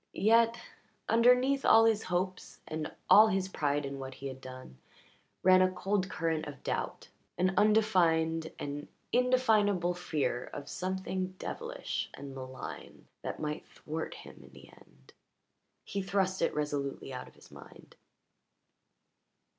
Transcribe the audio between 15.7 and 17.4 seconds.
He thrust it resolutely out of